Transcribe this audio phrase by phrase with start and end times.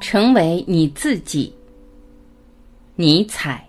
[0.00, 1.54] 成为你自己。
[2.96, 3.66] 尼采。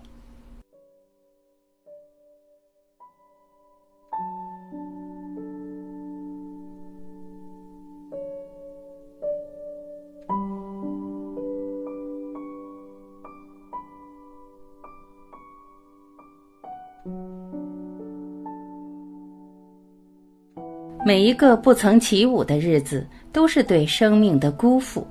[21.05, 25.05] 每一个不曾起舞的日子，都是对生命的辜负。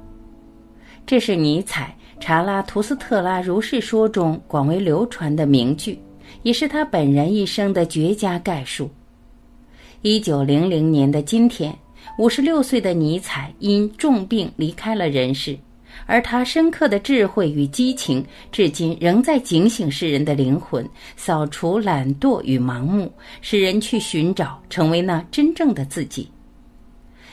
[1.06, 5.98] 这是尼采《查拉图斯特拉如是说》中广为流传的名句，
[6.42, 8.90] 也是他本人一生的绝佳概述。
[10.00, 11.76] 一九零零年的今天，
[12.18, 15.58] 五十六岁的尼采因重病离开了人世。
[16.06, 26.26] 而他深刻的智慧与激情，至今仍在警醒世人的灵魂，扫除懒惰与盲目，使人去寻找，成为那真正的自己。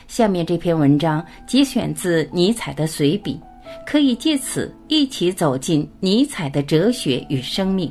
[0.08, 3.40] 下面这篇文章节选自尼采的随笔，
[3.86, 7.90] 可以借此一起走进尼采的哲学与生命。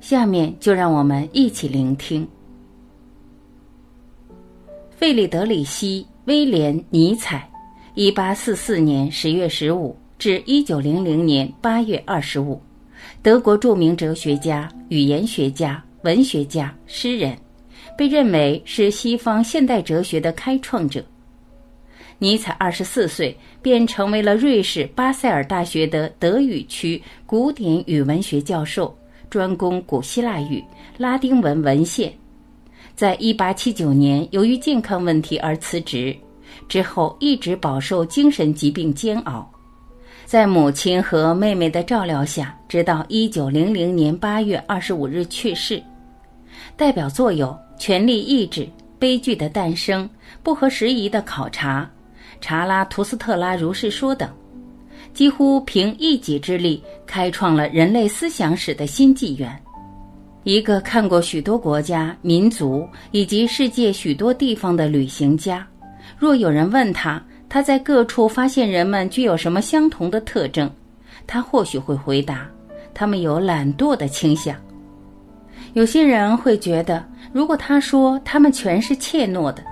[0.00, 2.26] 下面就让我们一起聆听。
[4.90, 7.48] 费利德里希·威廉·尼采，
[7.94, 9.96] 一八四四年十月十五。
[10.18, 12.62] 至一九零零年八月二十五，
[13.22, 17.36] 德国著名哲学家、语言学家、文学家、诗人，
[17.98, 21.04] 被认为是西方现代哲学的开创者。
[22.22, 28.96] 尼采二十四岁便成为了瑞士巴塞尔大学的德语区古典语文学教授，
[29.28, 30.62] 专攻古希腊语、
[30.96, 32.12] 拉丁文文献。
[32.94, 36.16] 在一八七九年，由于健康问题而辞职，
[36.68, 39.50] 之后一直饱受精神疾病煎熬。
[40.24, 45.82] 在母亲和妹妹的照料下，直到一九零零年八月二十五日去世。
[46.76, 47.48] 代表作有
[47.80, 48.60] 《权力意志》
[49.00, 50.04] 《悲剧的诞生》
[50.40, 51.80] 《不合时宜的考察》
[52.42, 54.28] 《查拉图斯特拉如是说》等，
[55.14, 59.56] 几乎凭一己之力开创了人类思想史的新纪元。
[60.42, 65.64] 一个看过许多国家、民族以及世界许多地方的旅行家，
[66.18, 70.68] 若有人问他，他在各处发现人们具有什么相同的特征，
[71.28, 72.48] 他或许会回答：
[72.92, 74.56] 他们有懒惰的倾向。
[75.74, 79.62] 有些人会觉得，如果他说他们全是怯懦的，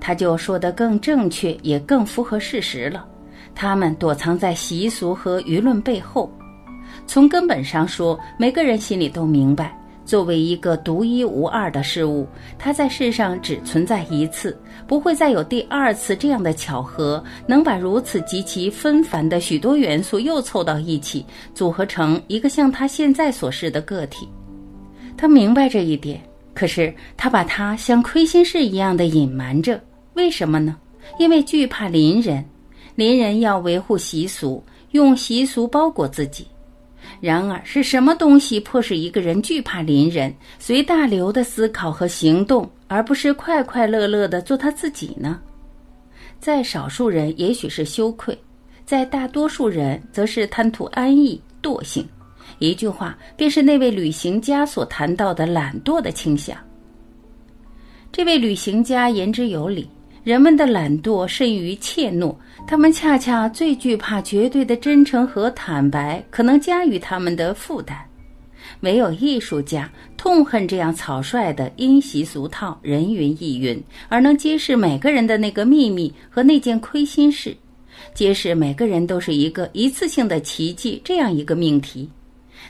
[0.00, 3.06] 他就说得更正确，也更符合事实了。
[3.54, 6.32] 他们躲藏在习俗和舆论背后。
[7.06, 9.76] 从根本上说，每个人心里都明白。
[10.04, 12.26] 作为一个独一无二的事物，
[12.58, 21.24] 它在世上只存在一次，不会再有第二次这样的巧合，能把如此极其纷繁的许多元素又凑到一起，
[21.54, 24.28] 组合成一个像他现在所示的个体。
[25.16, 26.20] 他明白这一点，
[26.54, 29.80] 可是他把它像亏心事一样的隐瞒着。
[30.14, 30.76] 为什么呢？
[31.18, 32.44] 因为惧怕邻人，
[32.94, 36.46] 邻人要维护习俗，用习俗包裹自己。
[37.20, 45.40] 然而，是什么东西迫使一个人惧怕邻人，随大流的思考和行动，而不是快快乐乐的做他自己呢？
[46.38, 48.34] 在少数人，也许是羞愧；
[48.84, 52.06] 在大多数人，则是贪图安逸、惰性。
[52.58, 56.56] 一句话，便是那位旅行家所谈到的懒惰的倾向。
[58.12, 59.88] 这位旅行家言之有理。
[60.22, 62.34] 人们的懒惰甚于怯懦，
[62.66, 67.98] 他们恰恰最惧怕绝对的真诚和坦白可能加于他们的负担。
[68.80, 77.56] 唯有艺术家痛恨这样草率的因习俗套、人云亦云，而能揭示每个人的那个秘密和那件亏心事，
[78.14, 82.08] 揭示每个人都是一个一次性的奇迹这样一个命题。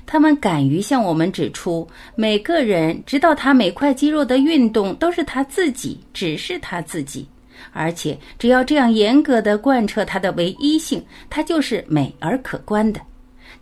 [0.06, 7.26] 他们敢于向我们指出，每个人直到他每块肌肉的运动都是他自己，只是他自己。
[7.72, 13.00] 而且，只要这样严格的贯彻它的唯一性，它就是美而可观的，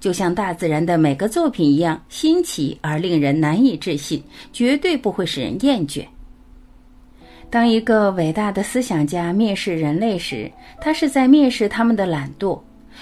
[0.01, 4.23] 就像大自然的每个作品一样新奇而令人难以置信，
[4.53, 6.05] 绝对不会使人厌倦。
[7.51, 12.61] 当一个伟大的思想家蔑视人类时，他是在蔑视他们的懒惰。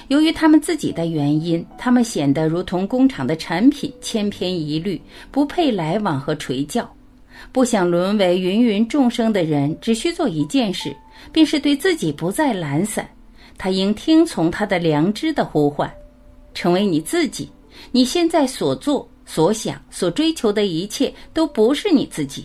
[0.09, 5.01] 由于他们自己的原因，他们显得如同工厂的产品，千篇一律，
[5.31, 6.89] 不配来往和垂教。
[7.53, 10.95] 不想沦为芸芸众生的人，只需做一件事，
[11.33, 13.09] 便是对自己不再懒散。
[13.59, 15.91] 他应听从他的良知的呼唤，
[16.53, 17.51] 成为你自己。
[17.91, 22.45] 你现在所做、所想、所追求的一切，都不是你自己。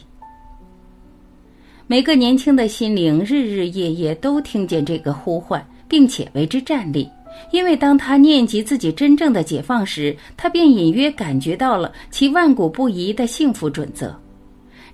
[1.87, 7.09] 每个年轻的心灵，日日夜夜都听见这个呼唤，并且为之站立。
[7.51, 14.17] 因为当他念及自己真正的解放时，他便隐约感觉到了其万古不移的幸福准则。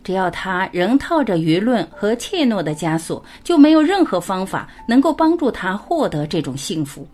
[0.08, 7.06] 只要他仍套着舆论和怯懦的枷锁，就没有任何方法能够帮助他获得这种幸福。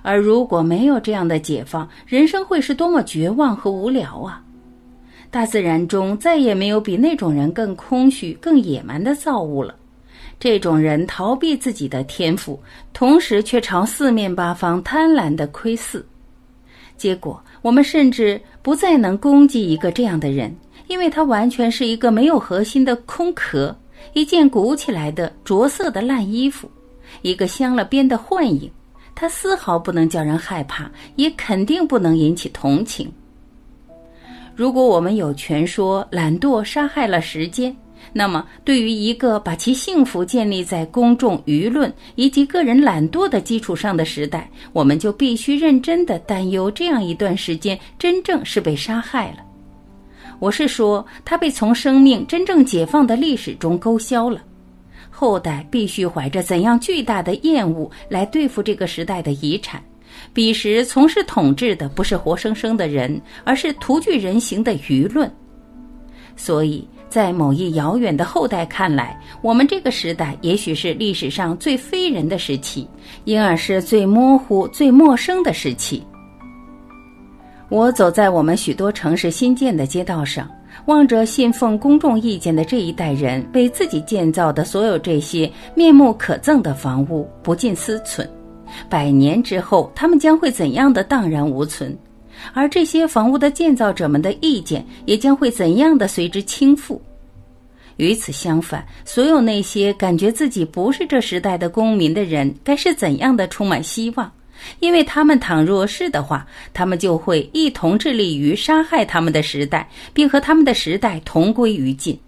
[0.00, 4.42] 而如果没有这样的解放，人生会是多么绝望和无聊啊！
[5.30, 9.74] 大自然中再也没有比那种人更空虚、更野蛮的造物了。
[10.40, 12.58] 这种人逃避自己的天赋，
[12.94, 16.02] 同时却朝四面八方贪婪的窥伺，
[16.96, 23.76] 结果我们甚至不再能攻击一个这样的人，因为它完全是一个没有核心的空壳，
[24.12, 26.70] 一件鼓起来的着色的烂衣服，
[27.22, 28.70] 一个镶了边的幻影。
[29.14, 33.10] 它丝毫不能叫人害怕，也肯定不能引起同情。
[34.54, 37.74] 如果我们有权说懒惰杀害了时间。
[38.12, 49.38] 那么，对于一个把其幸福建立在公众舆论以及个人懒惰的基础上的时代，我们就必须认真的担忧这样一段时间真正是被杀害了。
[50.44, 54.42] 我是说，他被从生命真正解放的历史中勾销了。
[55.08, 59.82] 后代必须怀着怎样巨大的厌恶来对付这个时代的遗产。
[60.34, 65.34] 彼时从事统治的不是活生生的人，而是徒具人形的舆论。
[66.36, 66.86] 所以。
[67.08, 72.88] 在某一遥远的后代看来，我们这个时代也许是历史上最非人的时期，
[73.22, 76.02] 因而是最模糊、最陌生的时期。
[77.74, 80.48] 我走在我们许多城市新建的街道上，
[80.86, 88.24] 望着信奉公众意见的这一代人为自己建造的所有这些面目可憎的房屋，不禁思忖：
[88.88, 91.98] 百年之后，他们将会怎样的荡然无存？
[92.52, 96.96] 而这些房屋的建造者们的意见也将会怎样的随之倾覆？
[97.96, 104.30] 与此相反，所有那些感觉自己不是这时代的公民的人，该是怎样的充满希望？
[104.80, 112.18] 因为他们倘若是的话，他们就会一同致力于杀害他们的时代，并和他们的时代同归于尽。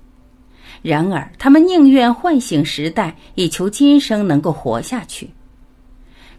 [0.82, 5.28] 然而，他们宁愿唤醒时代，以求今生能够活下去。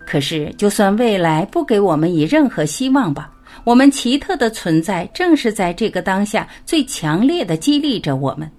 [0.05, 3.31] 可是，就算未来不给我们以任何希望吧。
[3.63, 8.49] 我们奇特的存在，正是在这个当下最强烈的激励着我们，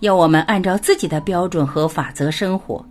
[0.00, 2.84] 要我们按照自己的标准和法则生活。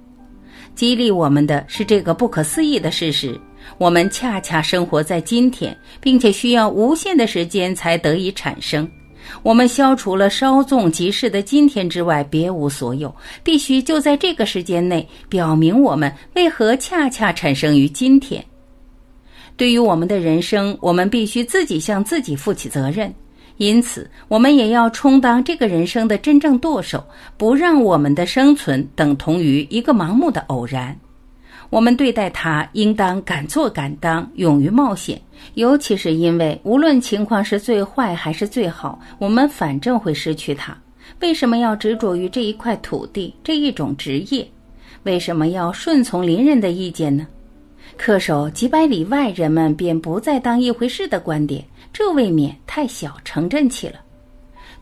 [0.74, 3.40] 激励我们的是这个不可思议的事实：
[3.78, 8.90] 我们恰恰生活在今天，并且需要无限的时间才得以产生。
[9.44, 13.14] 我们消除了稍纵即逝的今天之外，别无所有。
[13.44, 18.44] 必须就在这个时间内，表明我们为何恰恰产生于今天。
[19.58, 23.14] 对于我们的人生，我们必须自己向自己负起责任，
[23.58, 27.06] 因此，我们也要充当这个人生的真正舵手，
[27.36, 30.98] 不让我们的生存等同于一个盲目的偶然。
[31.70, 35.22] 我们对待它，应当敢做敢当，勇于冒险。
[35.56, 40.76] 尤其是因为，无论情况是最坏还是最好，我们反正会失去它。
[41.20, 44.48] 为什么要执着于这一块土地，这一种职业？
[45.04, 47.28] 为什么要顺从邻人的意见呢？
[47.98, 53.96] 恪守几百里外人们便不再当一回事的观点，这未免太小城镇气了。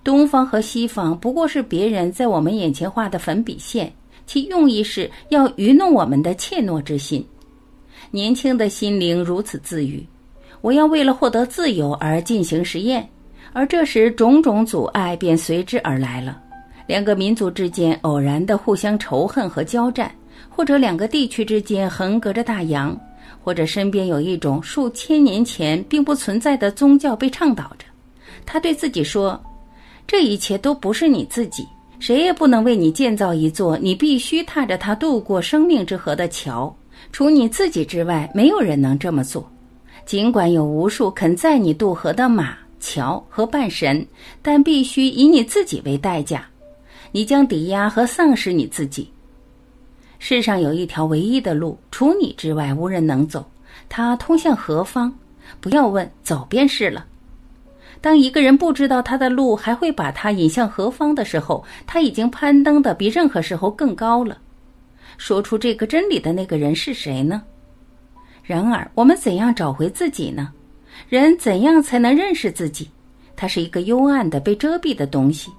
[0.03, 3.91] 东方和西方不过是别人在我们眼前画的粉笔线，
[4.25, 7.25] 其用意是要愚弄我们的怯懦之心。
[8.11, 10.05] 年轻的心灵如此自语
[10.61, 13.07] ：“我要为了获得自由而进行实验。”
[13.53, 16.41] 而这时，种种阻碍便随之而来了：
[16.87, 20.11] 两个民族之间偶然的互相仇恨和交战。
[20.49, 22.97] 或者两个地区之间横隔着大洋，
[23.43, 27.85] 或者身边有一种数千年前并不存在的宗教被倡导着。
[28.45, 29.41] 他对自己说
[30.07, 31.67] ：“这一切都不是你自己，
[31.99, 36.75] 谁也不能为你建造一座你必须踏着它渡过生命之河的桥。
[37.11, 39.49] 除你自己之外，没有人能这么做。
[40.05, 44.05] 尽管有无数肯载你渡河的马、桥和半神，
[44.41, 46.45] 但必须以你自己为代价。
[47.11, 49.09] 你将抵押和丧失你自己。”
[50.19, 53.45] 世上有一条唯一的路，除你之外无人能走。
[53.89, 55.13] 它通向何方？
[55.59, 57.05] 不要问，走便是了。
[58.05, 64.37] 当一个人不知道他的路还会把他引向何方的时候，他已经攀登的比任何时候更高了。
[65.17, 67.41] 说出这个真理的那个人是谁呢？
[68.43, 70.51] 然而，我们怎样找回自己呢？
[71.09, 72.87] 人怎样才能认识自己？
[73.35, 75.51] 它是一个幽暗的、被遮蔽的东西。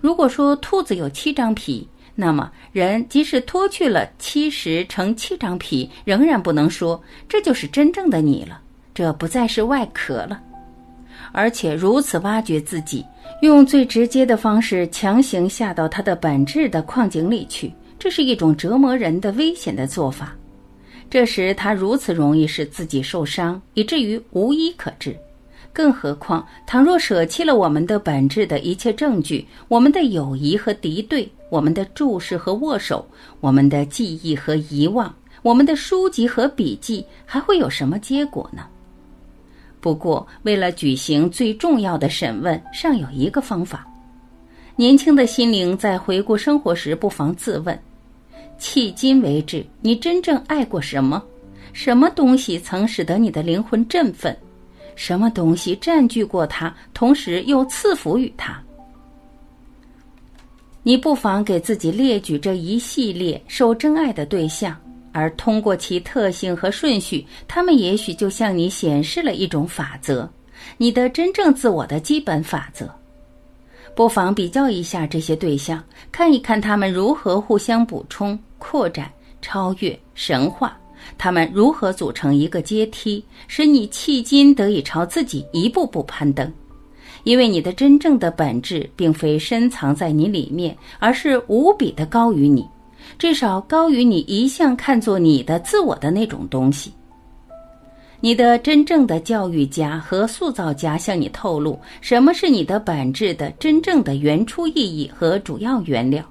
[0.00, 1.86] 如果说兔子有七张皮。
[2.14, 8.58] 那么，人即使脱去了七十乘七张皮，仍然不能说这就是真正的你了。
[8.94, 10.40] 这不再是外壳了，
[11.32, 13.04] 而且如此挖掘自己，
[13.42, 20.34] 用最直接的方式强行下到它的本质的矿井里去，这是一种折磨人的危险的做法。
[21.08, 25.16] 这时，他如此容易使自己受伤，以至于无医可治。
[25.72, 33.04] 更何况，倘若舍弃了我们的本质的一切证据，我们的友谊和敌对，我们的注视和握手，
[33.40, 38.62] 我们的记忆和遗忘，我们的书籍和笔记还会有什么结果呢？
[39.80, 43.86] 不过，为了举行最重要的审问，尚有一个方法。
[44.76, 47.78] 年轻的心灵在回顾生活时，不妨自问：
[48.58, 51.22] 迄今为止，你真正爱过什么？
[51.72, 54.36] 什么东西曾使得你的灵魂振奋？
[54.96, 58.60] 什么东西占据过它，同时又赐福于它？
[60.82, 64.78] 你不妨给自己列举这一系列受真爱的对象。
[65.12, 70.28] 而通过其特性和顺序，他们也许就向你显示了一种法则，
[70.76, 72.88] 你的真正自我的基本法则。
[73.94, 79.10] 不妨比较一下这些对象，看一看他们如何互相补充、扩展、
[79.42, 80.78] 超越、神化，
[81.18, 86.50] 他们如何组成一个阶梯，使你迄今得以朝自己一步步攀登。
[87.24, 92.66] 因为你的真正的本质并非深藏在你里面，而是无比的高于你。
[93.18, 96.92] 至少高于你一向看作你的自我的那种东西。
[98.22, 106.22] 你的真正的教育家和塑造家向你透露什么是你的本质的真正的原初意义和主要原料，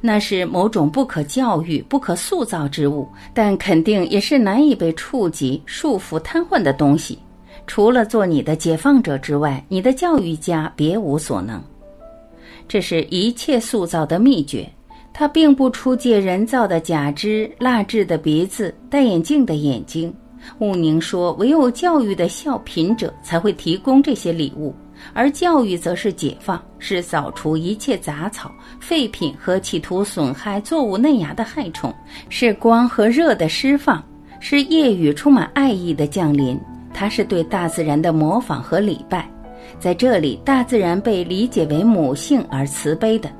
[0.00, 7.18] 那是某种不可教育、不可塑造之物，但肯定也是难以被触及、束缚、瘫痪的东西。
[7.66, 11.62] 除了做你的解放者之外，你的教育家别无所能。
[12.68, 14.68] 这是一切塑造的秘诀。
[15.12, 20.12] 它并不出借人造的假肢、蜡制的鼻子、戴眼镜的眼睛。
[20.58, 24.74] 务宁说，唯有教育的孝品者才会提供这些礼物，
[25.12, 28.50] 而教育则是解放，是扫除一切杂草、
[28.80, 31.94] 废品和企图损害作物嫩芽的害虫，
[32.28, 34.02] 是光和热的释放，
[34.40, 36.58] 是夜雨充满爱意的降临。
[36.92, 39.30] 它是对大自然的模仿和礼拜，
[39.78, 43.30] 在这里，大自然被理解为母性而慈悲的。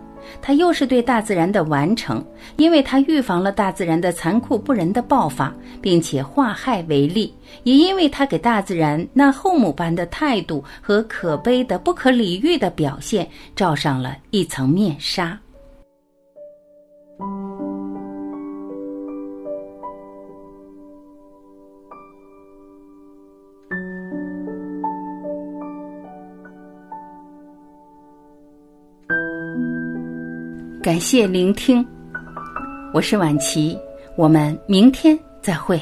[0.40, 2.24] 它又是对大自然的完成，
[2.56, 7.32] 因为它预防了大自然的残酷不仁的爆发，并且化害为利；
[7.64, 15.38] 也因为它给大自然那后母般的态度和可悲的、不可理喻的表现罩上了一层面纱。
[30.82, 31.86] 感谢聆听，
[32.92, 33.78] 我是晚琪，
[34.16, 35.78] 我们明天再会。